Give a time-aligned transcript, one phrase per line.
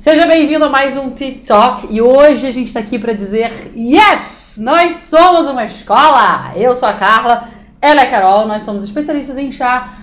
[0.00, 4.56] Seja bem-vindo a mais um TikTok e hoje a gente está aqui para dizer Yes!
[4.58, 6.52] Nós somos uma escola!
[6.56, 7.46] Eu sou a Carla,
[7.82, 9.98] ela é a Carol, nós somos especialistas em chá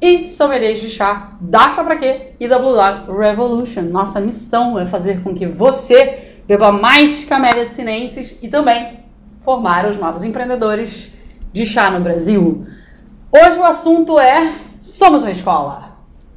[0.00, 3.82] e sommeliers de chá da Chá Pra Quê e da Blue Dog Revolution.
[3.82, 9.00] Nossa missão é fazer com que você beba mais camélias sinenses e também
[9.44, 11.10] formar os novos empreendedores
[11.52, 12.68] de chá no Brasil.
[13.32, 15.89] Hoje o assunto é Somos uma escola.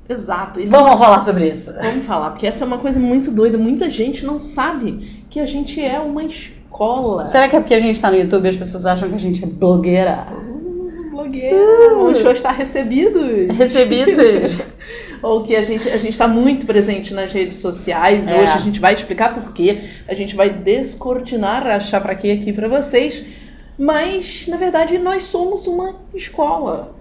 [0.07, 0.59] Exato.
[0.59, 1.71] Isso Vamos falar sobre isso.
[1.81, 3.57] Vamos falar, porque essa é uma coisa muito doida.
[3.57, 7.25] Muita gente não sabe que a gente é uma escola.
[7.25, 9.19] Será que é porque a gente está no YouTube e as pessoas acham que a
[9.19, 10.27] gente é blogueira?
[10.31, 11.55] Uh, blogueira.
[11.55, 12.11] Uh.
[12.11, 13.55] Os shows estar recebidos.
[13.55, 14.59] Recebidos.
[15.23, 18.27] Ou que a gente a está muito presente nas redes sociais.
[18.27, 18.41] É.
[18.41, 19.79] Hoje a gente vai explicar por quê.
[20.05, 23.25] A gente vai descortinar, achar para quê aqui para vocês.
[23.79, 26.93] Mas, na verdade, nós somos uma escola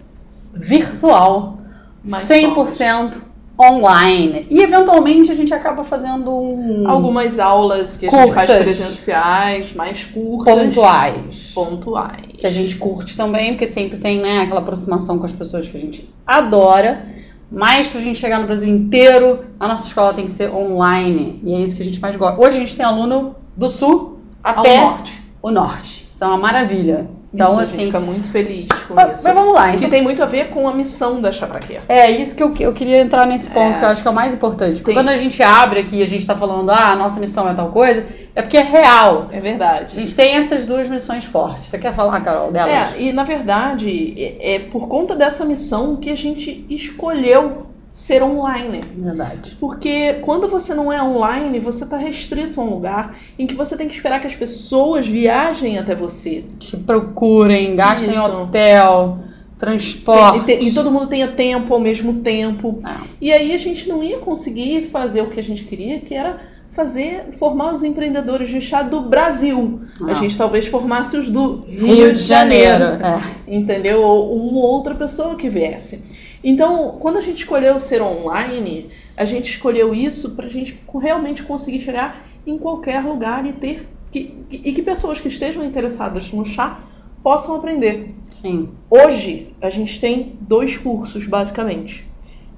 [0.54, 1.58] virtual,
[2.06, 3.20] Mais 100% forte.
[3.58, 4.46] online.
[4.50, 6.88] E eventualmente a gente acaba fazendo um...
[6.88, 11.52] algumas aulas que a curtas, gente faz presenciais, mais curtas, pontuais.
[11.54, 12.36] Pontuais.
[12.38, 15.76] Que a gente curte também, porque sempre tem, né, aquela aproximação com as pessoas que
[15.76, 17.06] a gente adora.
[17.50, 21.38] Mas pra gente chegar no Brasil inteiro, a nossa escola tem que ser online.
[21.44, 22.40] E é isso que a gente mais gosta.
[22.40, 25.22] Hoje a gente tem aluno do sul até norte.
[25.42, 26.08] o norte.
[26.10, 27.06] Isso é uma maravilha.
[27.32, 27.74] Então, isso, assim.
[27.74, 29.24] A gente fica muito feliz com mas, isso.
[29.24, 29.68] Mas vamos lá.
[29.70, 29.80] Então...
[29.80, 31.82] Que tem muito a ver com a missão da Chapraquia.
[31.88, 33.78] É, isso que eu, eu queria entrar nesse ponto, é.
[33.78, 34.74] que eu acho que é o mais importante.
[34.74, 34.94] Porque tem...
[34.94, 37.54] quando a gente abre aqui e a gente tá falando, ah, a nossa missão é
[37.54, 39.28] tal coisa, é porque é real.
[39.32, 39.92] É verdade.
[39.92, 41.64] A gente tem essas duas missões fortes.
[41.64, 42.94] Você quer falar, Carol, delas?
[42.96, 48.22] É, e na verdade, é, é por conta dessa missão que a gente escolheu ser
[48.22, 48.80] online.
[48.96, 49.56] Verdade.
[49.60, 53.76] Porque quando você não é online, você está restrito a um lugar em que você
[53.76, 56.42] tem que esperar que as pessoas viajem até você.
[56.58, 58.20] Te procurem, gastem Isso.
[58.20, 59.18] hotel,
[59.58, 60.50] transporte.
[60.50, 62.80] E, e, e, todo mundo tenha tempo ao mesmo tempo.
[62.84, 62.94] É.
[63.20, 66.40] E aí a gente não ia conseguir fazer o que a gente queria, que era
[66.72, 69.82] fazer formar os empreendedores de chá do Brasil.
[70.00, 70.14] A ah.
[70.14, 73.04] gente talvez formasse os do Rio, Rio de Janeiro, Janeiro
[73.46, 73.54] é.
[73.54, 74.00] entendeu?
[74.00, 76.02] Ou uma outra pessoa que viesse.
[76.42, 81.42] Então, quando a gente escolheu ser online, a gente escolheu isso para a gente realmente
[81.42, 86.44] conseguir chegar em qualquer lugar e ter que, e que pessoas que estejam interessadas no
[86.44, 86.80] chá
[87.22, 88.14] possam aprender.
[88.28, 88.68] Sim.
[88.90, 92.04] Hoje a gente tem dois cursos basicamente,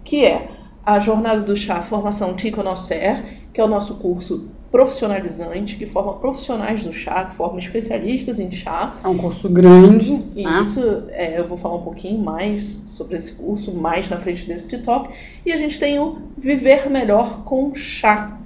[0.05, 0.49] que é
[0.85, 3.23] a Jornada do Chá Formação Tico Connoisseur,
[3.53, 8.51] que é o nosso curso profissionalizante, que forma profissionais do chá, que forma especialistas em
[8.51, 8.97] chá.
[9.05, 10.21] É um curso grande.
[10.35, 10.61] E né?
[10.61, 14.67] isso, é, eu vou falar um pouquinho mais sobre esse curso, mais na frente desse
[14.67, 15.15] TikTok.
[15.47, 18.37] E a gente tem o Viver Melhor com Chá,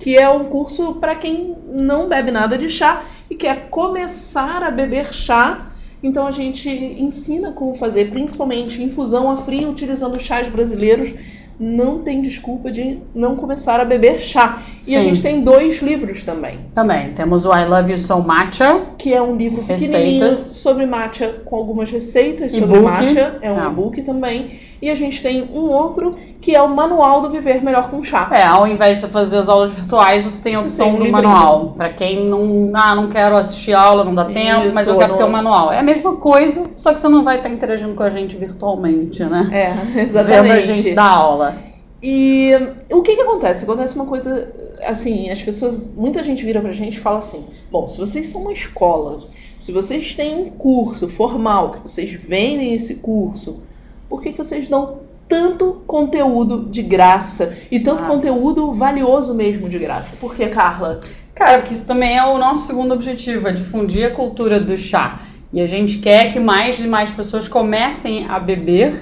[0.00, 4.72] que é um curso para quem não bebe nada de chá e quer começar a
[4.72, 5.70] beber chá.
[6.02, 11.14] Então a gente ensina como fazer, principalmente infusão a frio, utilizando chás brasileiros
[11.58, 14.62] não tem desculpa de não começar a beber chá.
[14.78, 14.92] Sim.
[14.92, 16.58] E a gente tem dois livros também.
[16.74, 17.12] Também.
[17.12, 18.80] Temos o I Love You So Matcha.
[18.96, 20.38] Que é um livro receitas.
[20.38, 23.38] sobre matcha, com algumas receitas sobre matcha.
[23.42, 23.66] É um ah.
[23.66, 24.50] e-book também.
[24.80, 28.28] E a gente tem um outro que é o Manual do Viver Melhor com Chá.
[28.30, 31.74] É, ao invés de fazer as aulas virtuais, você tem a opção do manual.
[31.76, 35.12] Para quem não, ah, não quero assistir aula, não dá tempo, Isso, mas eu quero
[35.12, 35.18] não...
[35.18, 35.72] ter o manual.
[35.72, 39.24] É a mesma coisa, só que você não vai estar interagindo com a gente virtualmente,
[39.24, 39.48] né?
[39.52, 40.42] É, exatamente.
[40.42, 41.56] Vendo a gente dar aula.
[42.00, 42.52] E
[42.90, 43.64] o que que acontece?
[43.64, 44.48] Acontece uma coisa,
[44.86, 48.42] assim, as pessoas, muita gente vira pra gente e fala assim, bom, se vocês são
[48.42, 49.18] uma escola,
[49.56, 53.60] se vocês têm um curso formal, que vocês vendem esse curso,
[54.08, 58.06] por que, que vocês dão tanto conteúdo de graça e tanto ah.
[58.06, 60.16] conteúdo valioso mesmo de graça?
[60.20, 61.00] Por que, Carla?
[61.34, 65.20] Cara, porque isso também é o nosso segundo objetivo, é difundir a cultura do chá.
[65.52, 68.92] E a gente quer que mais e mais pessoas comecem a beber,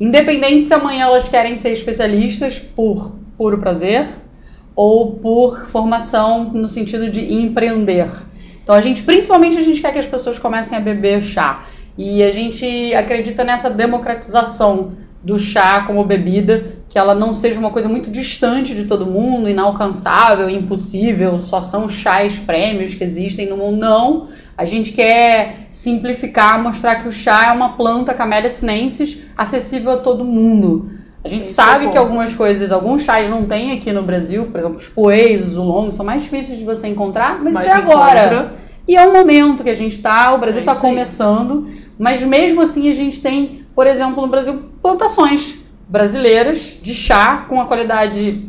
[0.00, 4.06] independente se amanhã elas querem ser especialistas por puro prazer
[4.74, 8.08] ou por formação no sentido de empreender.
[8.62, 11.64] Então a gente, principalmente a gente quer que as pessoas comecem a beber chá.
[11.96, 14.92] E a gente acredita nessa democratização
[15.26, 19.48] do chá como bebida, que ela não seja uma coisa muito distante de todo mundo,
[19.48, 23.76] inalcançável, impossível, só são chás prêmios que existem no mundo.
[23.76, 24.28] Não.
[24.56, 29.96] A gente quer simplificar, mostrar que o chá é uma planta Camellia sinensis acessível a
[29.96, 30.92] todo mundo.
[31.24, 34.76] A gente sabe que algumas coisas, alguns chás não tem aqui no Brasil, por exemplo,
[34.76, 38.52] os poês, os oolongs, são mais difíceis de você encontrar, mas, mas isso é agora.
[38.86, 41.66] E é o momento que a gente está, o Brasil está é começando.
[41.98, 47.56] Mas mesmo assim a gente tem, por exemplo, no Brasil, plantações brasileiras de chá com
[47.56, 48.44] uma qualidade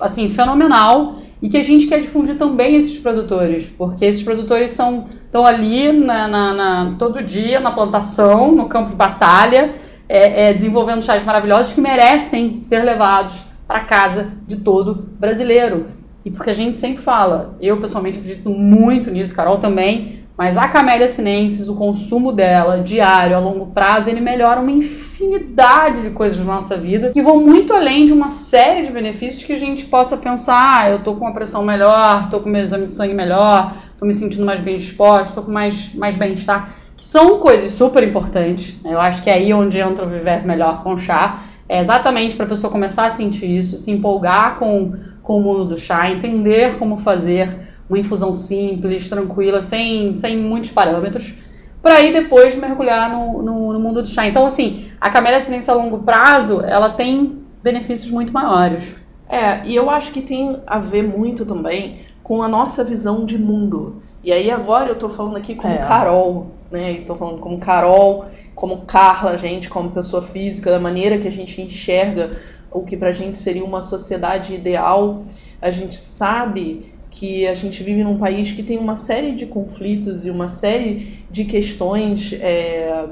[0.00, 5.06] assim fenomenal e que a gente quer difundir também esses produtores, porque esses produtores são
[5.24, 9.72] estão ali na, na, na, todo dia na plantação, no campo de batalha,
[10.08, 15.86] é, é, desenvolvendo chás maravilhosos que merecem ser levados para casa de todo brasileiro.
[16.24, 20.66] E porque a gente sempre fala, eu pessoalmente acredito muito nisso, Carol também, mas a
[20.66, 26.38] camélia sinensis, o consumo dela diário, a longo prazo, ele melhora uma infinidade de coisas
[26.38, 29.84] na nossa vida que vão muito além de uma série de benefícios que a gente
[29.84, 33.14] possa pensar, ah, eu tô com uma pressão melhor, tô com meu exame de sangue
[33.14, 37.70] melhor, tô me sentindo mais bem disposto, tô com mais, mais bem-estar, que são coisas
[37.70, 38.78] super importantes.
[38.84, 41.42] Eu acho que é aí onde entra viver melhor com chá.
[41.68, 45.64] É exatamente para a pessoa começar a sentir isso, se empolgar com, com o mundo
[45.66, 47.48] do chá, entender como fazer
[47.88, 51.34] uma infusão simples, tranquila, sem, sem muitos parâmetros,
[51.82, 54.26] para aí depois mergulhar no, no, no, mundo do chá.
[54.26, 58.94] Então, assim, a camélia sinense a longo prazo, ela tem benefícios muito maiores.
[59.28, 63.38] É, e eu acho que tem a ver muito também com a nossa visão de
[63.38, 64.02] mundo.
[64.22, 65.78] E aí agora eu tô falando aqui como é.
[65.78, 66.98] Carol, né?
[66.98, 71.32] Eu tô falando como Carol, como Carla, gente, como pessoa física, da maneira que a
[71.32, 72.30] gente enxerga
[72.70, 75.24] o que pra gente seria uma sociedade ideal.
[75.60, 80.24] A gente sabe que a gente vive num país que tem uma série de conflitos
[80.24, 83.06] e uma série de questões é,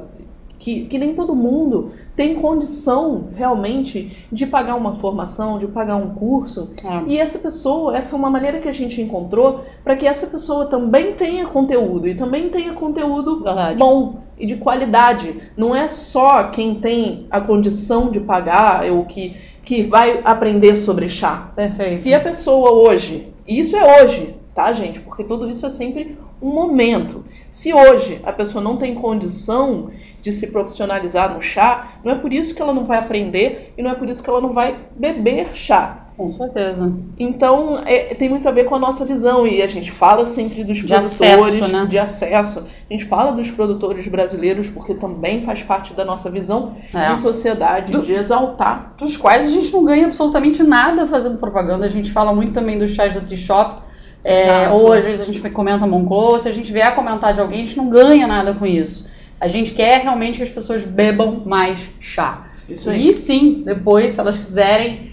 [0.58, 6.10] que, que nem todo mundo tem condição realmente de pagar uma formação, de pagar um
[6.14, 6.72] curso.
[6.84, 7.12] É.
[7.12, 10.66] E essa pessoa, essa é uma maneira que a gente encontrou para que essa pessoa
[10.66, 13.78] também tenha conteúdo e também tenha conteúdo Verdade.
[13.78, 15.34] bom e de qualidade.
[15.56, 21.06] Não é só quem tem a condição de pagar ou que, que vai aprender sobre
[21.08, 21.52] chá.
[21.54, 21.96] Perfeito.
[21.96, 25.00] Se a pessoa hoje isso é hoje, tá, gente?
[25.00, 27.24] Porque tudo isso é sempre um momento.
[27.48, 29.90] Se hoje a pessoa não tem condição
[30.22, 33.82] de se profissionalizar no chá, não é por isso que ela não vai aprender e
[33.82, 35.99] não é por isso que ela não vai beber chá.
[36.20, 36.92] Com certeza.
[37.18, 39.46] Então, é, tem muito a ver com a nossa visão.
[39.46, 41.86] E a gente fala sempre dos de produtores acesso, né?
[41.88, 42.58] de acesso.
[42.58, 47.06] A gente fala dos produtores brasileiros, porque também faz parte da nossa visão é.
[47.06, 48.92] de sociedade, Do, de exaltar.
[48.98, 51.86] Dos quais a gente não ganha absolutamente nada fazendo propaganda.
[51.86, 53.80] A gente fala muito também dos chás da T-Shop.
[54.22, 57.62] É, ou às vezes a gente comenta Moncloa, se a gente vier comentar de alguém,
[57.62, 59.08] a gente não ganha nada com isso.
[59.40, 62.44] A gente quer realmente que as pessoas bebam mais chá.
[62.68, 63.08] Isso aí.
[63.08, 65.09] E sim, depois, se elas quiserem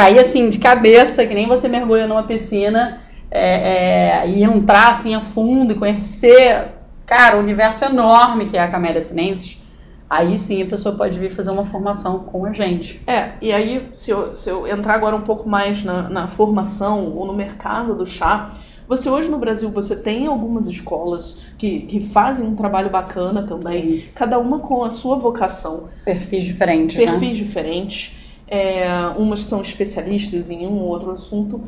[0.00, 3.00] cair assim de cabeça, que nem você mergulha numa piscina,
[3.30, 6.68] é, é, e entrar assim a fundo e conhecer,
[7.04, 9.60] cara, o universo enorme que é a Camélia Sinensis,
[10.08, 13.02] aí sim a pessoa pode vir fazer uma formação com a gente.
[13.06, 17.12] É, e aí se eu, se eu entrar agora um pouco mais na, na formação
[17.14, 18.50] ou no mercado do chá,
[18.88, 23.82] você hoje no Brasil você tem algumas escolas que, que fazem um trabalho bacana também,
[23.82, 24.02] Sim.
[24.14, 25.90] cada uma com a sua vocação.
[26.06, 26.96] Perfis diferentes.
[26.96, 27.44] Perfis né?
[27.44, 28.19] diferentes
[28.50, 28.84] é,
[29.16, 31.62] umas são especialistas em um ou outro assunto.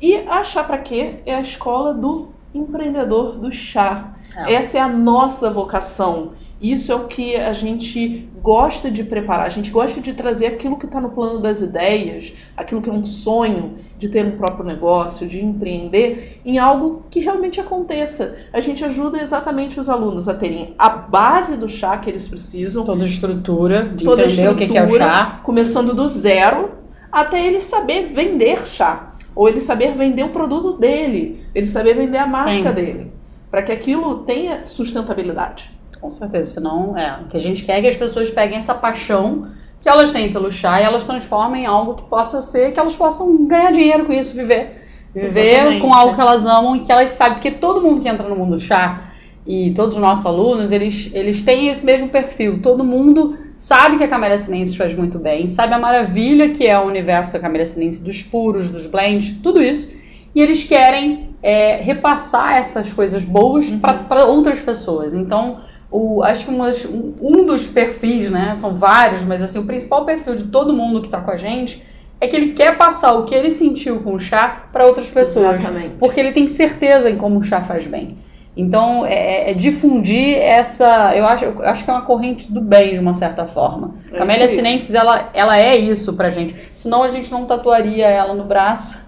[0.00, 4.14] E a Chá Pra Quê é a escola do empreendedor do chá.
[4.36, 4.54] É.
[4.54, 6.32] Essa é a nossa vocação.
[6.60, 10.76] Isso é o que a gente gosta de preparar, a gente gosta de trazer aquilo
[10.76, 14.64] que está no plano das ideias, aquilo que é um sonho de ter um próprio
[14.64, 18.36] negócio, de empreender, em algo que realmente aconteça.
[18.52, 22.84] A gente ajuda exatamente os alunos a terem a base do chá que eles precisam,
[22.84, 26.70] toda a estrutura, de toda entender estrutura, o que é o chá, começando do zero,
[27.12, 32.18] até ele saber vender chá, ou ele saber vender o produto dele, ele saber vender
[32.18, 32.74] a marca Sim.
[32.74, 33.12] dele,
[33.48, 35.77] para que aquilo tenha sustentabilidade.
[36.00, 37.20] Com certeza, senão é.
[37.22, 39.48] O que a gente quer é que as pessoas peguem essa paixão
[39.80, 42.96] que elas têm pelo chá e elas transformem em algo que possa ser, que elas
[42.96, 44.82] possam ganhar dinheiro com isso, viver.
[45.14, 45.80] Viver Exatamente.
[45.80, 48.36] com algo que elas amam e que elas sabem, porque todo mundo que entra no
[48.36, 49.12] mundo do chá
[49.46, 52.60] e todos os nossos alunos, eles, eles têm esse mesmo perfil.
[52.60, 56.78] Todo mundo sabe que a Camélia Sinense faz muito bem, sabe a maravilha que é
[56.78, 59.96] o universo da Camélia Sinense, dos puros, dos blends, tudo isso.
[60.34, 63.78] E eles querem é, repassar essas coisas boas uhum.
[63.78, 65.14] para outras pessoas.
[65.14, 65.58] Então,
[65.90, 68.54] o, acho que um, dos perfis, né?
[68.56, 71.82] São vários, mas assim, o principal perfil de todo mundo que está com a gente
[72.20, 75.56] é que ele quer passar o que ele sentiu com o chá para outras pessoas.
[75.56, 75.94] Exatamente.
[75.98, 78.16] Porque ele tem certeza em como o chá faz bem.
[78.56, 81.14] Então, é, é difundir essa.
[81.14, 83.94] Eu acho, eu acho que é uma corrente do bem, de uma certa forma.
[84.12, 86.54] É Camélia Sinensis, ela, ela é isso pra gente.
[86.74, 89.06] Senão a gente não tatuaria ela no braço.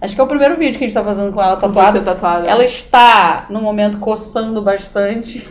[0.00, 2.00] Acho que é o primeiro vídeo que a gente tá fazendo com ela tatuada.
[2.00, 2.48] tatuada.
[2.48, 5.46] Ela está, no momento, coçando bastante.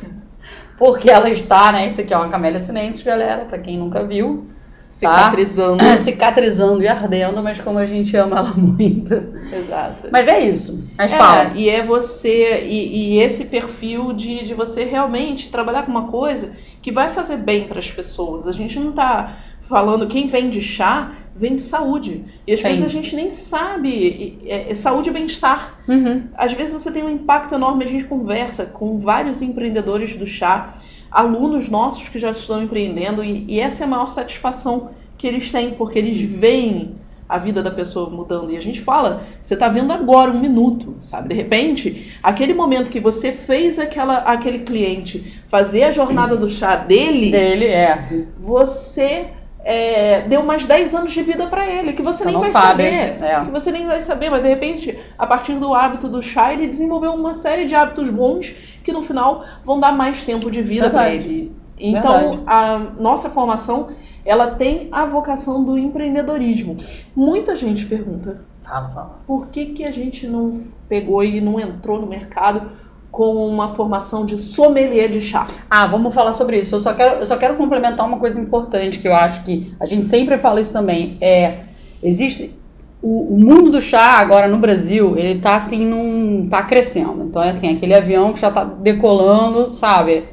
[0.77, 1.87] Porque ela está, né?
[1.87, 4.45] Esse aqui é uma camélia sinensis, galera, para quem nunca viu.
[4.47, 4.91] Tá?
[4.91, 5.77] Cicatrizando.
[5.77, 5.97] Tá?
[5.97, 9.13] Cicatrizando e ardendo, mas como a gente ama ela muito.
[9.53, 10.07] Exato.
[10.11, 10.89] Mas é isso.
[10.97, 11.51] Mas é, fala.
[11.55, 16.53] E é você, e, e, esse perfil de, de você realmente trabalhar com uma coisa
[16.81, 18.47] que vai fazer bem para as pessoas.
[18.47, 22.25] A gente não tá falando, quem vende chá vem de saúde.
[22.45, 22.67] E às Sim.
[22.67, 24.39] vezes a gente nem sabe.
[24.45, 25.75] É, é saúde e bem-estar.
[25.87, 26.23] Uhum.
[26.35, 27.85] Às vezes você tem um impacto enorme.
[27.85, 30.75] A gente conversa com vários empreendedores do chá,
[31.11, 35.51] alunos nossos que já estão empreendendo, e, e essa é a maior satisfação que eles
[35.51, 36.95] têm, porque eles veem
[37.27, 38.51] a vida da pessoa mudando.
[38.51, 41.29] E a gente fala, você está vendo agora um minuto, sabe?
[41.29, 46.77] De repente, aquele momento que você fez aquela, aquele cliente fazer a jornada do chá
[46.77, 48.25] dele, dele é.
[48.39, 49.27] Você
[49.69, 52.83] é, deu mais 10 anos de vida para ele, que você, você nem vai sabe.
[52.83, 53.25] saber.
[53.25, 53.43] É.
[53.43, 56.67] Que você nem vai saber, mas de repente, a partir do hábito do chá, ele
[56.67, 60.89] desenvolveu uma série de hábitos bons que no final vão dar mais tempo de vida
[60.89, 61.51] para ele.
[61.77, 62.43] Então, Verdade.
[62.47, 63.89] a nossa formação
[64.23, 66.77] ela tem a vocação do empreendedorismo.
[67.13, 69.19] Muita gente pergunta, fala, fala.
[69.27, 72.71] por que, que a gente não pegou e não entrou no mercado
[73.17, 75.47] com uma formação de sommelier de chá?
[75.67, 76.75] Ah, vamos falar sobre isso.
[76.75, 79.87] Eu só quero, eu só quero complementar uma coisa importante que eu acho que a
[79.87, 81.17] gente sempre fala isso também.
[81.19, 81.55] É,
[82.03, 82.53] existe
[83.01, 87.23] o, o, mundo do chá agora no Brasil, ele tá assim, num, tá crescendo.
[87.23, 90.25] Então é assim, aquele avião que já tá decolando, sabe?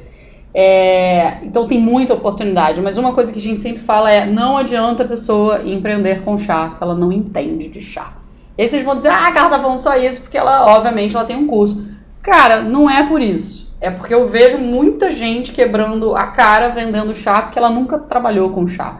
[0.53, 4.57] É, então tem muita oportunidade, mas uma coisa que a gente sempre fala é não
[4.57, 8.13] adianta a pessoa empreender com chá se ela não entende de chá.
[8.55, 11.15] E aí vocês vão dizer, ah, a Carla tá falando só isso porque ela, obviamente,
[11.15, 11.94] ela tem um curso.
[12.25, 13.71] Cara, não é por isso.
[13.79, 18.49] É porque eu vejo muita gente quebrando a cara vendendo chá porque ela nunca trabalhou
[18.49, 18.97] com chá.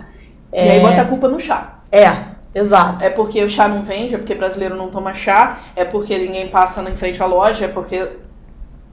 [0.53, 0.67] É...
[0.67, 1.79] E aí bota a culpa no chá.
[1.91, 2.13] É,
[2.53, 3.03] exato.
[3.03, 6.49] É porque o chá não vende, é porque brasileiro não toma chá, é porque ninguém
[6.49, 8.07] passa na frente à loja, é porque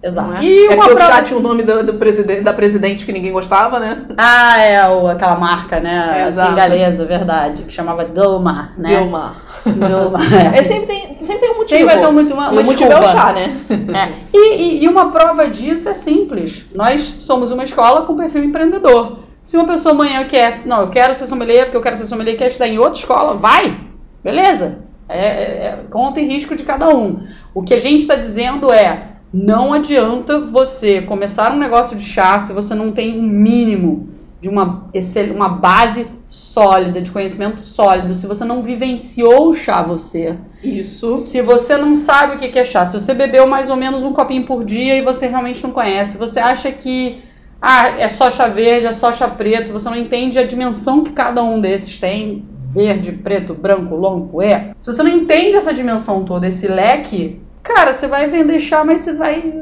[0.03, 0.33] Exato.
[0.35, 0.43] É?
[0.43, 1.11] E é uma que prova...
[1.11, 4.05] o chat tinha o nome do, do, presidente, da presidente que ninguém gostava, né?
[4.17, 6.27] Ah, é o, aquela marca, né?
[6.27, 8.97] É, Singalesa, verdade, que chamava Dilma, né?
[8.97, 9.37] Dilma.
[9.67, 10.19] Dilma.
[10.55, 10.59] É.
[10.59, 10.63] é.
[10.63, 11.69] sempre, tem, sempre tem um motivo.
[11.69, 13.57] Sempre vai ter um, uma, uma, o motivo é o chá, né?
[13.95, 14.13] É.
[14.33, 16.67] E, e, e uma prova disso é simples.
[16.75, 19.19] Nós somos uma escola com perfil empreendedor.
[19.43, 22.35] Se uma pessoa amanhã quer, não, eu quero ser sommelier porque eu quero ser sommelier
[22.35, 23.77] e quer estudar em outra escola, vai,
[24.23, 24.79] beleza.
[25.09, 27.25] É, é, é conta e risco de cada um.
[27.53, 32.39] O que a gente está dizendo é, não adianta você começar um negócio de chá
[32.39, 34.09] se você não tem um mínimo
[34.41, 34.89] de uma,
[35.35, 40.35] uma base sólida, de conhecimento sólido, se você não vivenciou o chá você.
[40.65, 41.13] Isso.
[41.13, 44.15] Se você não sabe o que é chá, se você bebeu mais ou menos um
[44.15, 47.21] copinho por dia e você realmente não conhece, você acha que
[47.61, 51.13] ah, é só chá verde, é só chá preto, você não entende a dimensão que
[51.13, 54.71] cada um desses tem, verde, preto, branco, longo, é.
[54.79, 59.03] Se você não entende essa dimensão toda, esse leque, Cara, você vai vender chá, mas
[59.03, 59.55] você vai,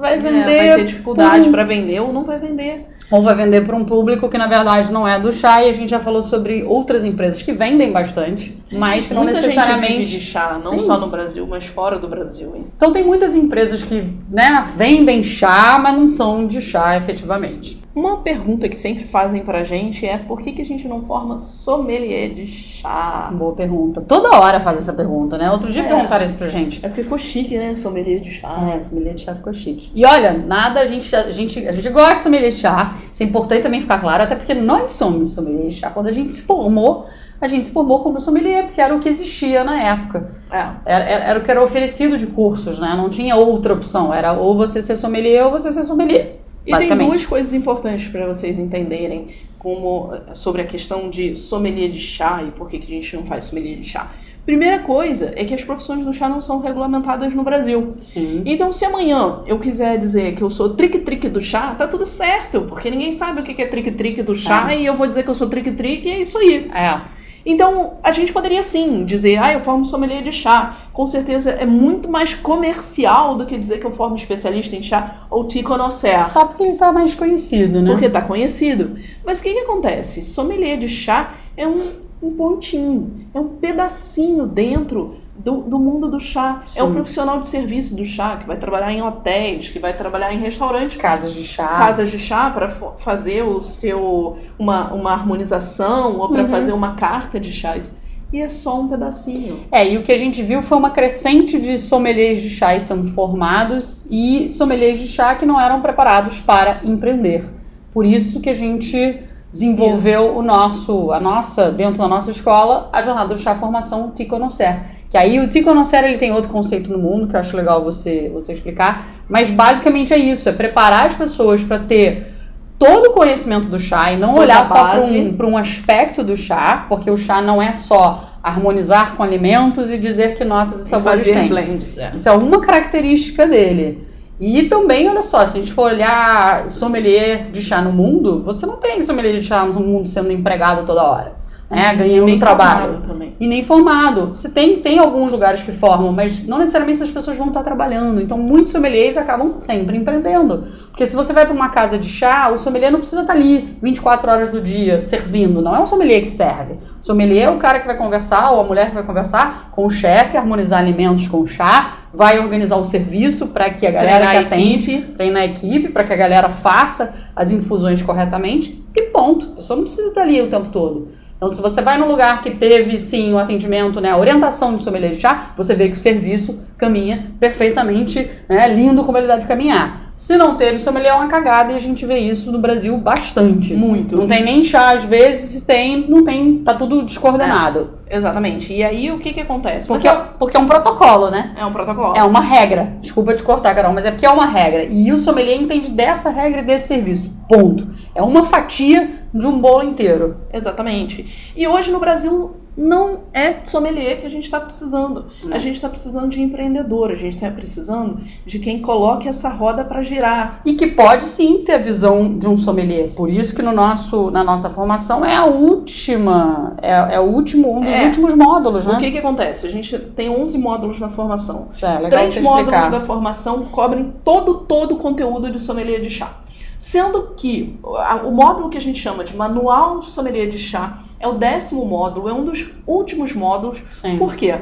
[0.00, 0.50] vai vender.
[0.50, 2.84] É, vai ter dificuldade para vender ou não vai vender.
[3.10, 5.72] Ou vai vender para um público que na verdade não é do chá e a
[5.72, 10.06] gente já falou sobre outras empresas que vendem bastante, mas que não Muita necessariamente gente
[10.06, 10.86] vive de chá, não Sim.
[10.86, 12.52] só no Brasil, mas fora do Brasil.
[12.56, 12.64] Hein?
[12.76, 17.80] Então tem muitas empresas que, né, vendem chá, mas não são de chá efetivamente.
[17.94, 21.38] Uma pergunta que sempre fazem pra gente é por que, que a gente não forma
[21.38, 23.32] sommelier de chá?
[23.32, 24.02] Boa pergunta.
[24.02, 25.50] Toda hora faz essa pergunta, né?
[25.50, 25.88] Outro dia é.
[25.88, 26.84] perguntaram isso pra gente.
[26.84, 27.74] É porque ficou chique, né?
[27.74, 28.70] Sommelier de chá.
[28.74, 29.90] É, sommelier de chá ficou chique.
[29.94, 32.98] E olha, nada, a gente, a gente, a gente gosta de sommelier de chá.
[33.10, 35.88] Isso é importante também ficar claro, até porque nós somos sommelier de chá.
[35.88, 37.06] Quando a gente se formou,
[37.40, 40.30] a gente se formou como sommelier, porque era o que existia na época.
[40.50, 40.66] É.
[40.84, 42.94] Era, era, era, o que era oferecido de cursos, né?
[42.96, 44.12] Não tinha outra opção.
[44.12, 46.36] Era ou você ser sommelier ou você ser sommelier.
[46.66, 49.28] E tem duas coisas importantes para vocês entenderem
[49.58, 53.24] como, sobre a questão de sommelier de chá e por que, que a gente não
[53.24, 54.12] faz sommelier de chá.
[54.44, 57.94] Primeira coisa é que as profissões do chá não são regulamentadas no Brasil.
[57.96, 58.42] Sim.
[58.46, 62.60] Então, se amanhã eu quiser dizer que eu sou trick-trick do chá, tá tudo certo,
[62.62, 64.78] porque ninguém sabe o que é trick-trick do chá é.
[64.78, 66.70] e eu vou dizer que eu sou trick-trick e é isso aí.
[66.72, 67.15] É.
[67.48, 70.78] Então, a gente poderia sim dizer, ah, eu formo sommelier de chá.
[70.92, 75.26] Com certeza é muito mais comercial do que dizer que eu formo especialista em chá
[75.30, 76.20] ou te conhecer.
[76.24, 77.92] Só porque ele está mais conhecido, né?
[77.92, 78.98] Porque está conhecido.
[79.24, 80.24] Mas o que, que acontece?
[80.24, 81.74] Sommelier de chá é um,
[82.20, 86.62] um pontinho, é um pedacinho dentro do, do mundo do chá.
[86.66, 86.80] Sim.
[86.80, 90.32] É o profissional de serviço do chá, que vai trabalhar em hotéis, que vai trabalhar
[90.32, 90.96] em restaurantes.
[90.96, 91.68] Casas de chá.
[91.68, 96.48] Casas de chá para fazer o seu uma, uma harmonização ou para uhum.
[96.48, 97.94] fazer uma carta de chás.
[98.32, 99.60] E é só um pedacinho.
[99.70, 103.06] É, e o que a gente viu foi uma crescente de sommeliers de chá sendo
[103.08, 107.44] formados e sommeliers de chá que não eram preparados para empreender.
[107.92, 110.38] Por isso que a gente desenvolveu isso.
[110.38, 115.16] o nosso, a nossa, dentro da nossa escola, a jornada do chá formação Ticonocer que
[115.16, 118.52] aí o Ticonocera ele tem outro conceito no mundo que eu acho legal você, você
[118.52, 119.06] explicar.
[119.28, 122.34] Mas basicamente é isso: é preparar as pessoas para ter
[122.78, 126.36] todo o conhecimento do chá e não Toda olhar só para um, um aspecto do
[126.36, 130.88] chá, porque o chá não é só harmonizar com alimentos e dizer que notas e
[130.88, 131.48] sabores fazer tem.
[131.48, 132.12] Blends, é.
[132.14, 134.06] Isso é uma característica dele.
[134.38, 138.66] E também, olha só, se a gente for olhar sommelier de chá no mundo, você
[138.66, 141.45] não tem sommelier de chá no mundo sendo empregado toda hora.
[141.68, 143.02] Né, ganhando nem trabalho.
[143.38, 144.28] E nem formado.
[144.28, 148.20] Você tem, tem alguns lugares que formam, mas não necessariamente essas pessoas vão estar trabalhando.
[148.20, 150.64] Então, muitos sommeliers acabam sempre empreendendo.
[150.88, 153.76] Porque se você vai para uma casa de chá, o sommelier não precisa estar ali
[153.82, 155.60] 24 horas do dia servindo.
[155.60, 156.74] Não é um sommelier que serve.
[157.00, 159.84] O sommelier é o cara que vai conversar, ou a mulher que vai conversar com
[159.84, 164.24] o chefe, harmonizar alimentos com o chá, vai organizar o serviço para que a galera
[164.24, 165.12] treinar que atende, equipe.
[165.12, 169.50] treinar a equipe, para que a galera faça as infusões corretamente e ponto.
[169.52, 171.08] A pessoa não precisa estar ali o tempo todo.
[171.36, 174.82] Então, se você vai num lugar que teve, sim, o atendimento, né, a orientação de
[174.82, 179.46] sommelier de chá, você vê que o serviço caminha perfeitamente, né, lindo como ele deve
[179.46, 180.05] caminhar.
[180.16, 182.96] Se não teve, o sommelier é uma cagada e a gente vê isso no Brasil
[182.96, 183.74] bastante.
[183.74, 184.16] Muito.
[184.16, 187.90] Não tem nem chá, às vezes, se tem, não tem, tá tudo descoordenado.
[188.08, 188.72] É, exatamente.
[188.72, 189.86] E aí, o que que acontece?
[189.86, 191.52] Porque, é, porque é um protocolo, né?
[191.54, 192.16] É um protocolo.
[192.16, 192.96] É uma regra.
[192.98, 194.84] Desculpa te cortar, Carol, mas é porque é uma regra.
[194.84, 197.36] E o sommelier entende dessa regra e desse serviço.
[197.46, 197.86] Ponto.
[198.14, 200.38] É uma fatia de um bolo inteiro.
[200.50, 201.52] Exatamente.
[201.54, 205.26] E hoje no Brasil não é sommelier que a gente está precisando.
[205.50, 209.84] A gente está precisando de empreendedor, a gente está precisando de quem coloque essa roda
[209.84, 210.60] para girar.
[210.64, 213.08] E que pode sim ter a visão de um sommelier.
[213.16, 217.78] Por isso que no nosso, na nossa formação é a última, é, é o último,
[217.78, 218.04] um dos é.
[218.04, 218.94] últimos módulos, né?
[218.94, 219.66] O que que acontece?
[219.66, 221.68] A gente tem 11 módulos na formação.
[221.80, 226.30] É, legal Três módulos da formação cobrem todo, todo o conteúdo de sommelier de chá.
[226.78, 227.78] Sendo que
[228.24, 231.84] o módulo que a gente chama de Manual de Sommelier de Chá é o décimo
[231.84, 233.82] módulo, é um dos últimos módulos.
[233.90, 234.18] Sim.
[234.18, 234.58] Por quê?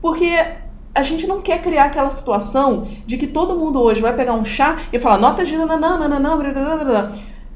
[0.00, 0.34] Porque
[0.94, 4.44] a gente não quer criar aquela situação de que todo mundo hoje vai pegar um
[4.44, 5.54] chá e falar nota de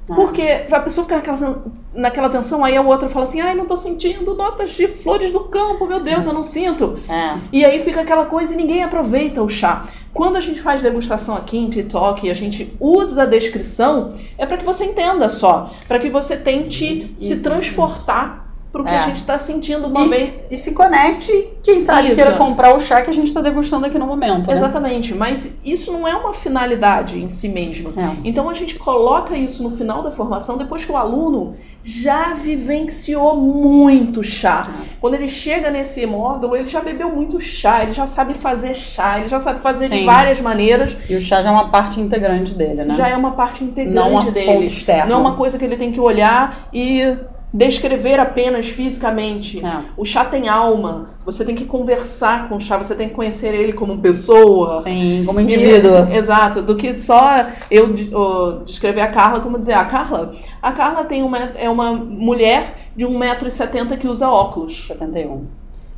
[0.08, 3.66] nananana, porque a pessoa fica naquela, naquela tensão, aí a outra fala assim, ai, não
[3.66, 6.98] tô sentindo notas de flores do campo, meu Deus, eu não sinto.
[7.08, 7.38] É.
[7.52, 9.84] E aí fica aquela coisa e ninguém aproveita o chá.
[10.12, 14.46] Quando a gente faz degustação aqui em TikTok e a gente usa a descrição, é
[14.46, 18.43] para que você entenda só, para que você tente e, se transportar
[18.74, 18.96] pro que é.
[18.96, 20.34] a gente está sentindo uma e, vez.
[20.50, 21.30] E se conecte,
[21.62, 22.16] quem sabe isso.
[22.16, 24.48] queira comprar o chá que a gente está degustando aqui no momento.
[24.48, 24.52] Né?
[24.52, 27.90] Exatamente, mas isso não é uma finalidade em si mesmo.
[27.96, 28.16] É.
[28.24, 31.54] Então a gente coloca isso no final da formação, depois que o aluno
[31.84, 34.68] já vivenciou muito chá.
[34.68, 34.88] É.
[35.00, 39.20] Quando ele chega nesse módulo, ele já bebeu muito chá, ele já sabe fazer chá,
[39.20, 40.00] ele já sabe fazer Sim.
[40.00, 40.96] de várias maneiras.
[41.08, 42.94] E o chá já é uma parte integrante dele, né?
[42.94, 44.66] Já é uma parte integrante não dele.
[44.66, 45.10] Externo.
[45.10, 47.16] Não é uma coisa que ele tem que olhar e
[47.54, 49.64] descrever apenas fisicamente.
[49.64, 49.84] É.
[49.96, 51.10] O chá tem alma.
[51.24, 54.72] Você tem que conversar com o chá, você tem que conhecer ele como pessoa.
[54.72, 56.08] Sim, como indivíduo.
[56.10, 60.32] E, exato, do que só eu uh, descrever a Carla como dizer, a ah, Carla,
[60.60, 64.88] a Carla tem uma, é uma mulher de 1,70m que usa óculos.
[64.88, 65.46] 71.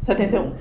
[0.02, 0.52] 71.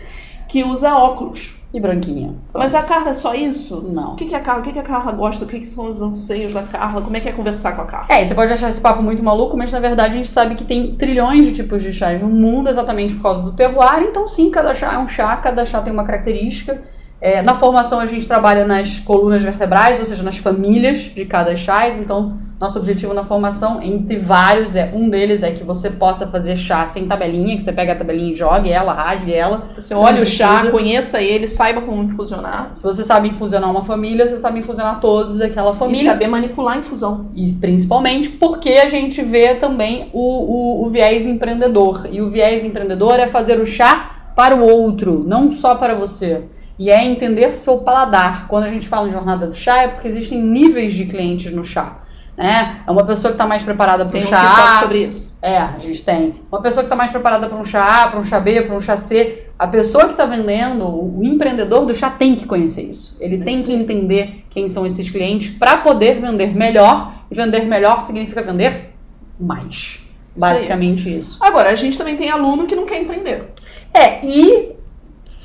[0.47, 1.57] Que usa óculos.
[1.73, 2.33] E branquinha.
[2.53, 3.81] Mas a Carla é só isso?
[3.81, 4.13] Não.
[4.13, 5.43] O que, que a Carla, o que, que a Carla gosta?
[5.43, 7.01] O que, que são os anseios da Carla?
[7.01, 8.07] Como é que é conversar com a Carla?
[8.09, 10.63] É, você pode achar esse papo muito maluco, mas na verdade a gente sabe que
[10.63, 14.03] tem trilhões de tipos de chás no mundo exatamente por causa do terroir.
[14.03, 16.81] Então, sim, cada chá é um chá, cada chá tem uma característica.
[17.21, 21.55] É, na formação a gente trabalha nas colunas vertebrais, ou seja, nas famílias de cada
[21.55, 21.97] chás.
[21.97, 26.55] Então, nosso objetivo na formação, entre vários, é um deles é que você possa fazer
[26.55, 29.69] chá sem tabelinha, que você pega a tabelinha e jogue ela, rasgue ela.
[29.75, 32.69] Você, você olha o chá, conheça ele, saiba como infusionar.
[32.73, 36.01] Se você sabe infusionar uma família, você sabe infusionar todos daquela família.
[36.01, 37.27] E saber manipular a infusão.
[37.35, 42.07] E principalmente porque a gente vê também o, o, o viés empreendedor.
[42.11, 46.43] E o viés empreendedor é fazer o chá para o outro, não só para você.
[46.77, 48.47] E é entender seu paladar.
[48.47, 51.63] Quando a gente fala em jornada do chá, é porque existem níveis de clientes no
[51.63, 51.99] chá.
[52.37, 52.81] Né?
[52.85, 54.39] É uma pessoa que está mais preparada para o chá.
[54.39, 55.37] Tem um sobre isso.
[55.41, 56.35] É, a gente tem.
[56.51, 58.75] Uma pessoa que está mais preparada para um chá A, para um chá B, para
[58.75, 59.45] um chá C.
[59.57, 63.15] A pessoa que está vendendo, o empreendedor do chá tem que conhecer isso.
[63.21, 67.13] Ele tem que entender quem são esses clientes para poder vender melhor.
[67.31, 68.93] E vender melhor significa vender
[69.39, 70.01] mais.
[70.35, 71.37] Basicamente isso, isso.
[71.43, 73.53] Agora, a gente também tem aluno que não quer empreender.
[73.93, 74.74] É, e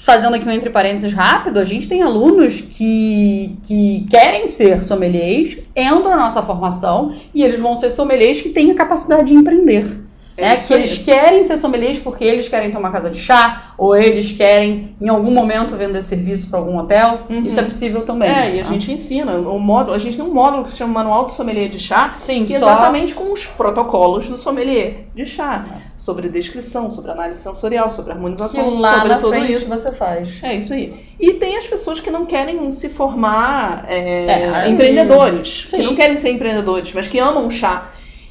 [0.03, 5.59] fazendo aqui um entre parênteses rápido, a gente tem alunos que, que querem ser sommeliers,
[5.77, 10.10] entram na nossa formação e eles vão ser sommeliers que têm a capacidade de empreender.
[10.37, 13.97] É, que eles querem ser sommeliers porque eles querem ter uma casa de chá, ou
[13.97, 17.23] eles querem, em algum momento, vender serviço para algum hotel.
[17.29, 17.45] Uhum.
[17.45, 18.31] Isso é possível também.
[18.31, 19.37] É, e a gente ensina.
[19.37, 22.17] O módulo, a gente tem um módulo que se chama Manual do Sommelier de Chá,
[22.21, 25.65] Sim, que é exatamente com os protocolos do sommelier de chá.
[25.71, 25.91] É.
[25.97, 29.69] Sobre descrição, sobre análise sensorial, sobre harmonização, que lá sobre na tudo frente isso.
[29.69, 30.43] você faz.
[30.43, 30.95] É isso aí.
[31.21, 35.67] E tem as pessoas que não querem se formar é, é, empreendedores.
[35.69, 35.77] Sim.
[35.77, 37.91] Que não querem ser empreendedores, mas que amam chá.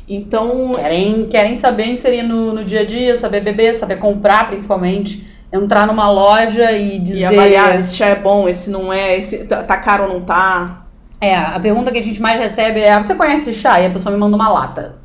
[0.10, 0.74] Então.
[0.74, 5.30] Querem, querem saber inserir no, no dia a dia, saber beber, saber comprar principalmente.
[5.52, 7.20] Entrar numa loja e dizer.
[7.20, 10.22] E avaliar esse chá é bom, esse não é, esse tá, tá caro ou não
[10.22, 10.86] tá.
[11.20, 13.80] É, a pergunta que a gente mais recebe é: você conhece chá?
[13.80, 14.98] E a pessoa me manda uma lata.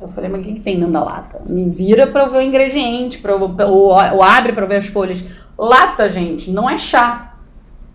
[0.00, 1.42] Eu falei, mas o que, que tem dentro da lata?
[1.46, 4.76] Me vira pra eu ver o ingrediente, pra eu, ou, ou abre pra eu ver
[4.76, 5.24] as folhas.
[5.58, 7.29] Lata, gente, não é chá.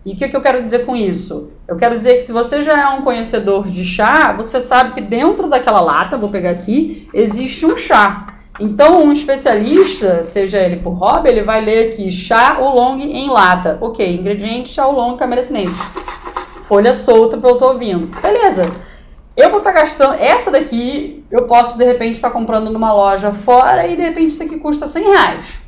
[0.06, 1.50] E o que, que eu quero dizer com isso?
[1.66, 5.00] Eu quero dizer que se você já é um conhecedor de chá, você sabe que
[5.00, 8.24] dentro daquela lata, vou pegar aqui, existe um chá.
[8.60, 13.78] Então, um especialista, seja ele por hobby, ele vai ler aqui chá oolong em lata.
[13.80, 15.76] Ok, ingrediente chá oolong câmera sinense.
[16.68, 18.06] Folha solta para eu tô ouvindo.
[18.22, 18.62] Beleza.
[19.36, 20.14] Eu vou estar tá gastando.
[20.14, 24.28] Essa daqui eu posso de repente estar tá comprando numa loja fora e de repente
[24.28, 25.65] isso aqui custa 100 reais.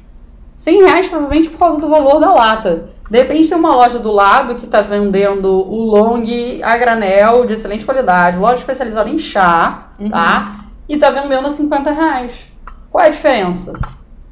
[0.58, 2.90] 100 reais provavelmente por causa do valor da lata.
[3.08, 6.24] De repente tem uma loja do lado que está vendendo o long
[6.62, 10.10] a granel de excelente qualidade, loja especializada em chá, uhum.
[10.10, 10.66] tá?
[10.86, 12.52] E está vendendo a 50 reais.
[12.90, 13.72] Qual é a diferença?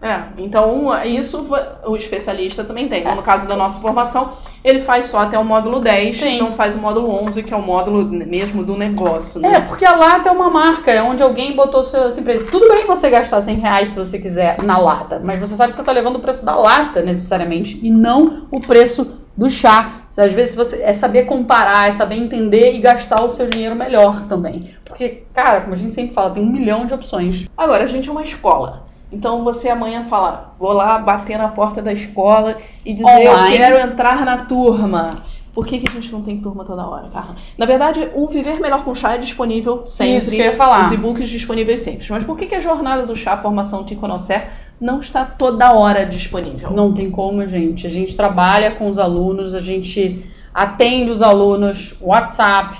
[0.02, 1.46] É, então isso
[1.86, 3.04] o especialista também tem.
[3.14, 4.32] No caso da nossa formação,
[4.66, 6.38] ele faz só até o módulo 10, Sim.
[6.40, 9.40] não faz o módulo 11, que é o módulo mesmo do negócio.
[9.40, 9.54] Né?
[9.54, 12.46] É, porque a lata é uma marca, é onde alguém botou sua, sua empresa.
[12.50, 15.76] Tudo bem você gastar 100 reais se você quiser na lata, mas você sabe que
[15.76, 20.02] você está levando o preço da lata necessariamente e não o preço do chá.
[20.16, 24.26] Às vezes você é saber comparar, é saber entender e gastar o seu dinheiro melhor
[24.26, 24.70] também.
[24.84, 27.46] Porque, cara, como a gente sempre fala, tem um milhão de opções.
[27.56, 28.85] Agora, a gente é uma escola.
[29.10, 33.54] Então você amanhã fala, vou lá bater na porta da escola e dizer Online.
[33.54, 35.22] eu quero entrar na turma.
[35.56, 37.34] Por que, que a gente não tem turma toda hora, Carla?
[37.56, 40.16] Na verdade, o Viver Melhor com Chá é disponível sempre.
[40.18, 40.82] Isso que eu ia falar.
[40.82, 42.06] Os e-books disponíveis sempre.
[42.10, 45.72] Mas por que, que a jornada do chá, a formação Te Conhecer, não está toda
[45.72, 46.72] hora disponível?
[46.72, 47.86] Não tem como, gente.
[47.86, 52.76] A gente trabalha com os alunos, a gente atende os alunos, WhatsApp,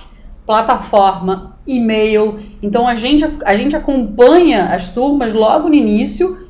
[0.46, 2.38] plataforma, e-mail.
[2.62, 6.46] Então a gente, a gente acompanha as turmas logo no início.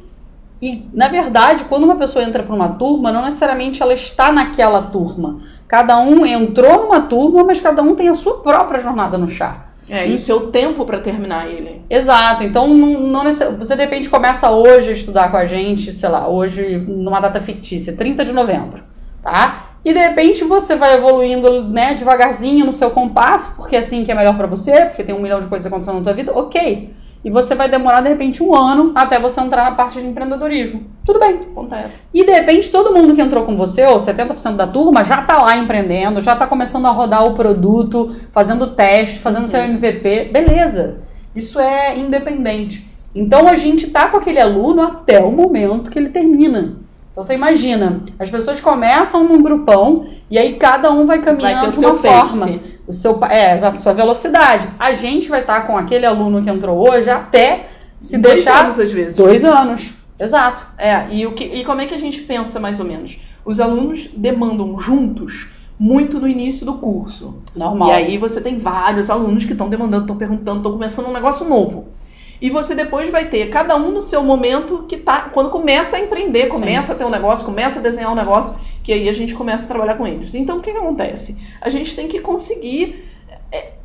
[0.61, 4.83] E, na verdade, quando uma pessoa entra para uma turma, não necessariamente ela está naquela
[4.83, 5.39] turma.
[5.69, 9.67] Cada um entrou numa turma, mas cada um tem a sua própria jornada no chá.
[9.89, 11.83] É, e o seu tempo para terminar ele.
[11.89, 12.43] Exato.
[12.43, 16.27] Então, não, não você de repente começa hoje a estudar com a gente, sei lá,
[16.29, 18.83] hoje numa data fictícia, 30 de novembro,
[19.23, 19.76] tá?
[19.87, 24.11] E de repente você vai evoluindo, né, devagarzinho no seu compasso, porque é assim que
[24.11, 26.93] é melhor para você, porque tem um milhão de coisas acontecendo na tua vida, ok.
[27.25, 30.83] E você vai demorar, de repente, um ano até você entrar na parte de empreendedorismo.
[31.05, 31.37] Tudo bem.
[31.37, 32.09] Acontece.
[32.13, 35.41] E de repente, todo mundo que entrou com você, ou 70% da turma, já tá
[35.41, 39.47] lá empreendendo, já tá começando a rodar o produto, fazendo teste, fazendo uhum.
[39.47, 40.31] seu MVP.
[40.33, 40.97] Beleza.
[41.33, 42.91] Isso é independente.
[43.15, 46.86] Então a gente tá com aquele aluno até o momento que ele termina.
[47.17, 51.71] Então você imagina, as pessoas começam num grupão e aí cada um vai caminhando vai
[51.71, 52.61] de uma forma.
[52.87, 54.69] O seu, é, a sua velocidade.
[54.79, 58.65] A gente vai estar com aquele aluno que entrou hoje até se dois deixar.
[58.65, 59.17] Dois anos, às vezes.
[59.17, 59.95] Dois anos.
[60.21, 60.67] Exato.
[60.77, 63.19] É, e, o que, e como é que a gente pensa mais ou menos?
[63.47, 65.49] Os alunos demandam juntos
[65.79, 67.39] muito no início do curso.
[67.57, 67.89] Normal.
[67.89, 71.49] E aí você tem vários alunos que estão demandando, estão perguntando, estão começando um negócio
[71.49, 71.89] novo.
[72.41, 75.31] E você depois vai ter cada um no seu momento que tá.
[75.33, 76.93] Quando começa a empreender, começa Sim.
[76.93, 79.69] a ter um negócio, começa a desenhar um negócio, que aí a gente começa a
[79.69, 80.35] trabalhar com eles.
[80.35, 81.37] Então o que, que acontece?
[81.61, 83.05] A gente tem que conseguir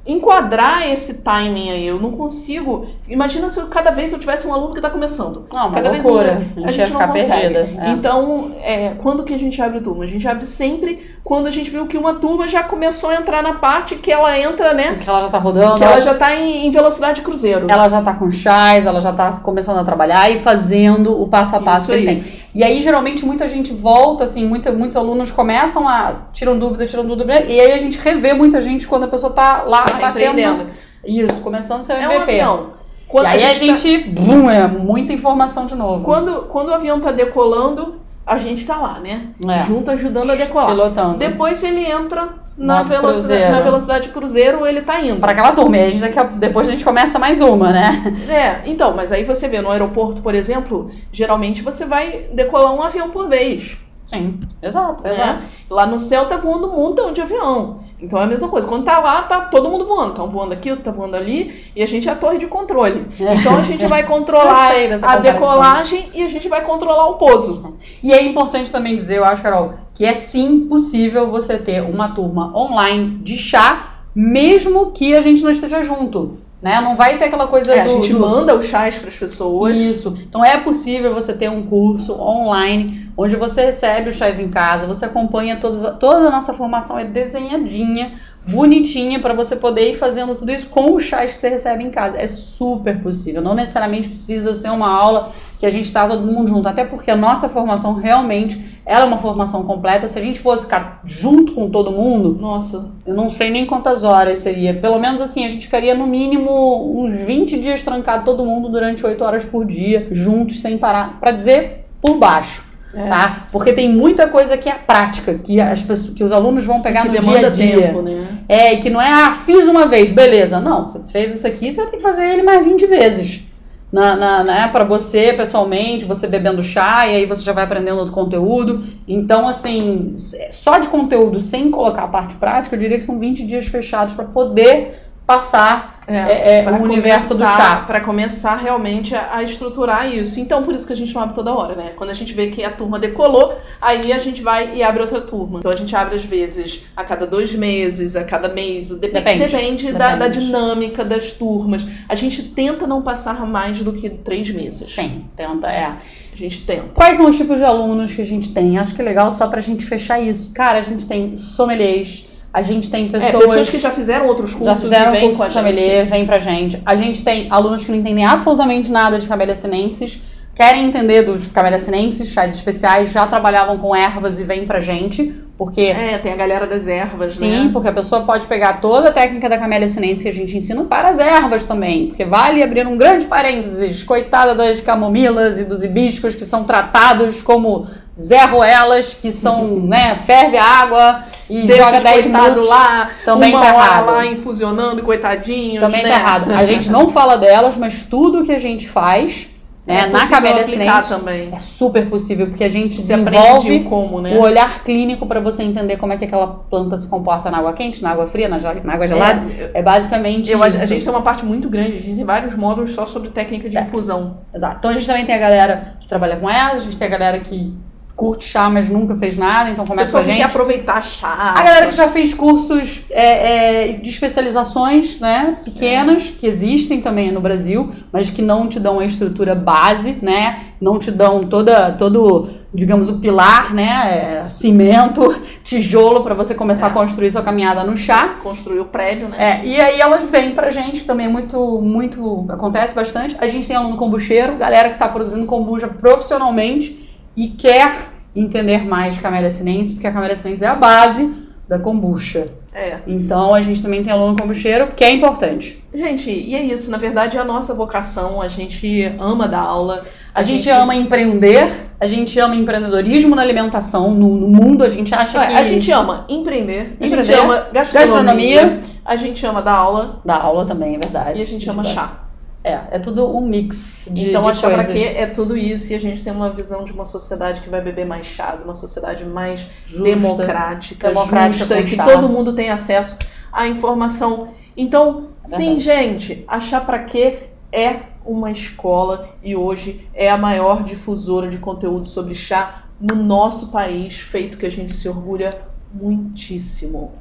[0.06, 1.88] enquadrar esse timing aí.
[1.88, 2.88] Eu não consigo.
[3.08, 5.46] Imagina se eu, cada vez eu tivesse um aluno que está começando.
[5.52, 6.36] Não, cada loucura.
[6.36, 7.54] vez eu, a, a gente, não consegue.
[7.54, 7.84] Perdida.
[7.84, 7.90] É.
[7.92, 10.04] Então, é, quando que a gente abre turma?
[10.04, 13.44] A gente abre sempre quando a gente viu que uma turma já começou a entrar
[13.44, 14.96] na parte que ela entra, né?
[14.96, 15.78] Que ela já está rodando.
[15.78, 17.68] Que ela já está em, em, velocidade cruzeiro.
[17.70, 21.56] Ela já está com chás, ela já está começando a trabalhar e fazendo o passo
[21.56, 22.16] a passo Isso que aí.
[22.16, 22.41] ele tem.
[22.54, 26.28] E aí, geralmente, muita gente volta, assim, muita, muitos alunos começam a.
[26.34, 29.64] tiram dúvida, tiram dúvida, e aí a gente revê muita gente quando a pessoa está
[29.64, 30.68] lá tá batendo.
[31.06, 32.14] Isso, começando seu MVP.
[32.14, 32.82] É um avião.
[33.08, 34.22] Quando e aí a gente, a gente tá...
[34.22, 36.06] bum, é muita informação de novo.
[36.06, 39.28] Quando, quando o avião tá decolando, a gente tá lá, né?
[39.48, 39.62] É.
[39.64, 40.70] Junto ajudando a decolar.
[40.70, 41.18] Pilotando.
[41.18, 45.20] Depois ele entra na velocidade, na velocidade cruzeiro, ele tá indo.
[45.20, 48.16] Para aquela turma, e a gente, depois a gente começa mais uma, né?
[48.30, 52.82] É, então, mas aí você vê no aeroporto, por exemplo, geralmente você vai decolar um
[52.82, 53.78] avião por vez.
[54.06, 55.12] Sim, exato, né?
[55.12, 55.44] exato.
[55.70, 57.80] Lá no céu tá voando um montão de avião.
[58.02, 58.68] Então é a mesma coisa.
[58.68, 60.14] Quando tá lá, tá todo mundo voando.
[60.14, 61.64] Tá voando aqui, tá voando ali.
[61.76, 63.06] E a gente é a torre de controle.
[63.20, 63.36] É.
[63.36, 64.72] Então a gente vai controlar
[65.04, 67.76] a decolagem e a gente vai controlar o pouso.
[68.04, 72.10] E é importante também dizer, eu acho, Carol, que é sim possível você ter uma
[72.10, 76.38] turma online de chá, mesmo que a gente não esteja junto.
[76.62, 76.80] Né?
[76.80, 78.20] Não vai ter aquela coisa é, do, A gente do...
[78.20, 79.76] manda os chás para as pessoas.
[79.76, 80.16] Isso.
[80.22, 84.88] Então é possível você ter um curso online onde você recebe os chás em casa,
[84.88, 88.14] você acompanha todas, toda a nossa formação é desenhadinha,
[88.46, 91.92] bonitinha para você poder ir fazendo tudo isso com os chás que você recebe em
[91.92, 92.18] casa.
[92.18, 93.42] É super possível.
[93.42, 97.12] Não necessariamente precisa ser uma aula que a gente está todo mundo junto, até porque
[97.12, 100.08] a nossa formação realmente ela é uma formação completa.
[100.08, 104.04] Se a gente fosse ficar junto com todo mundo, nossa, eu não sei nem quantas
[104.04, 104.74] horas seria.
[104.74, 109.06] Pelo menos assim, a gente ficaria no mínimo uns 20 dias trancado todo mundo durante
[109.06, 112.71] 8 horas por dia, juntos, sem parar, para dizer por baixo.
[112.94, 113.08] É.
[113.08, 113.48] Tá?
[113.52, 117.06] Porque tem muita coisa que é prática, que, as pessoas, que os alunos vão pegar
[117.06, 117.82] no dia a dia.
[117.88, 118.28] Tempo, né?
[118.50, 120.60] É, e que não é, ah, fiz uma vez, beleza.
[120.60, 123.44] Não, você fez isso aqui, você vai ter que fazer ele mais 20 vezes.
[123.92, 127.98] Na, na, né, para você pessoalmente, você bebendo chá, e aí você já vai aprendendo
[127.98, 128.86] outro conteúdo.
[129.06, 130.16] Então, assim,
[130.50, 134.14] só de conteúdo sem colocar a parte prática, eu diria que são 20 dias fechados
[134.14, 137.84] para poder passar é, é, é o universo do chá.
[137.88, 140.40] Para começar realmente a, a, estruturar isso.
[140.40, 141.94] Então, por isso que a gente não abre toda hora, né?
[141.96, 145.22] Quando a gente vê que a turma decolou, aí a gente vai e abre outra
[145.22, 145.60] turma.
[145.60, 148.90] Então, a gente abre às vezes a cada dois meses, a cada mês.
[148.90, 149.46] Dep depende.
[149.46, 151.86] Depende, da, da, dinâmica das turmas.
[152.10, 154.92] A gente tenta não passar mais do que três meses.
[154.92, 155.86] Sim, tenta, é.
[155.86, 156.90] A gente tenta.
[156.94, 158.78] Quais são os tipos de alunos que a gente tem?
[158.78, 160.54] Acho que é legal só pra gente fechar isso.
[160.54, 164.54] Cara, a gente tem sommeliers a gente tem pessoas, é, pessoas que já fizeram outros
[164.54, 166.82] cursos já fizeram e vêm curso com a de sommelier, vem pra gente.
[166.86, 170.22] A gente tem alunos que não entendem absolutamente nada de camélia sinensis,
[170.54, 175.34] querem entender dos camélia sinensis, chás especiais, já trabalhavam com ervas e vêm pra gente,
[175.62, 175.82] porque...
[175.82, 177.70] É, tem a galera das ervas, Sim, né?
[177.72, 180.86] porque a pessoa pode pegar toda a técnica da camélia sinensis que a gente ensina
[180.86, 185.84] para as ervas também, porque vale abrir um grande parênteses, coitada das camomilas e dos
[185.84, 187.86] hibiscos que são tratados como
[188.20, 192.68] zerroelas, que são, né, ferve a água e Deixa joga 10 minutos.
[192.68, 194.06] lá, também uma tá errado.
[194.08, 196.10] lá infusionando, coitadinhos, Também né?
[196.10, 196.52] tá errado.
[196.54, 199.51] A gente não fala delas, mas tudo que a gente faz
[199.92, 201.50] né, é na camélia sinensis também.
[201.54, 204.38] é super possível, porque a gente se desenvolve como, né?
[204.38, 207.74] o olhar clínico para você entender como é que aquela planta se comporta na água
[207.74, 209.46] quente, na água fria, na, na água gelada.
[209.74, 210.82] É, é basicamente eu, isso.
[210.82, 213.70] A gente tem uma parte muito grande, a gente tem vários módulos só sobre técnica
[213.70, 213.82] de é.
[213.82, 214.38] infusão.
[214.54, 214.78] Exato.
[214.80, 217.12] Então a gente também tem a galera que trabalha com ela, a gente tem a
[217.12, 217.74] galera que
[218.22, 220.38] curte chá, mas nunca fez nada, então começa com a gente.
[220.38, 221.56] Que aproveitar chá.
[221.58, 226.40] A galera que já fez cursos é, é, de especializações, né, pequenas, é.
[226.40, 231.00] que existem também no Brasil, mas que não te dão a estrutura base, né, não
[231.00, 236.92] te dão toda, todo, digamos, o pilar, né, é, cimento, tijolo para você começar a
[236.92, 236.94] é.
[236.94, 238.36] construir sua caminhada no chá.
[238.44, 239.62] Construir o prédio, né.
[239.64, 243.36] É, e aí elas vêm pra gente, também é muito, muito, acontece bastante.
[243.40, 247.01] A gente tem aluno kombucheiro, galera que está produzindo kombucha profissionalmente,
[247.36, 251.30] e quer entender mais de Camélia Sinense, porque a Camélia Sinense é a base
[251.68, 252.46] da kombucha.
[252.74, 253.00] É.
[253.06, 255.84] Então a gente também tem aluno kombucheiro, que é importante.
[255.94, 256.90] Gente, e é isso.
[256.90, 258.42] Na verdade, é a nossa vocação.
[258.42, 260.02] A gente ama dar aula.
[260.34, 264.84] A, a gente, gente, ama empreender, a gente ama empreendedorismo na alimentação, no, no mundo.
[264.84, 265.54] A gente acha que.
[265.54, 270.22] A gente ama empreender, empreender a gente ama gastronomia, gastronomia, a gente ama dar aula.
[270.24, 271.40] Dar aula também, é verdade.
[271.40, 272.31] E a gente ama chá.
[272.64, 274.90] É, é tudo um mix de, então, de acho coisas.
[274.90, 277.82] Então, é tudo isso e a gente tem uma visão de uma sociedade que vai
[277.82, 282.06] beber mais chá, de uma sociedade mais justa, democrática, democrática justa, e que chá.
[282.06, 283.18] todo mundo tem acesso
[283.52, 284.50] à informação.
[284.78, 290.84] Então, é sim, gente, achar para quê é uma escola e hoje é a maior
[290.84, 295.50] difusora de conteúdo sobre chá no nosso país, feito que a gente se orgulha
[295.92, 297.14] muitíssimo.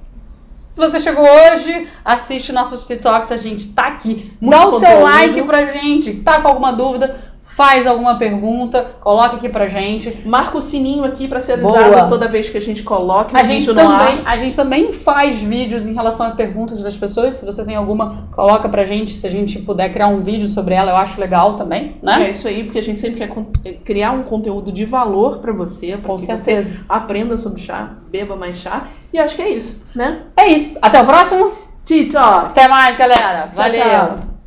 [0.70, 4.32] Se você chegou hoje, assiste nossos TikToks, a gente tá aqui.
[4.40, 6.18] Dá o seu like pra gente.
[6.18, 7.18] Tá com alguma dúvida?
[7.56, 10.22] Faz alguma pergunta, coloca aqui pra gente.
[10.24, 12.08] Marca o sininho aqui para ser avisado Boa.
[12.08, 15.92] toda vez que a gente coloca a gente também, A gente também faz vídeos em
[15.92, 17.34] relação a perguntas das pessoas.
[17.34, 19.10] Se você tem alguma, coloca pra gente.
[19.10, 22.28] Se a gente puder criar um vídeo sobre ela, eu acho legal também, né?
[22.28, 23.30] É isso aí, porque a gente sempre quer
[23.64, 26.70] é, criar um conteúdo de valor para você, pra Com que certeza.
[26.70, 28.88] você aprenda sobre chá, beba mais chá.
[29.12, 30.22] E acho que é isso, né?
[30.36, 30.78] É isso.
[30.80, 31.50] Até o próximo.
[31.84, 32.46] TikTok.
[32.46, 33.48] Até mais, galera.
[33.54, 33.72] Valeu.
[33.72, 34.29] Tchau, tchau.